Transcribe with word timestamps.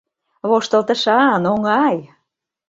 Воштылтышан, 0.49 1.43
оҥай! 1.51 1.97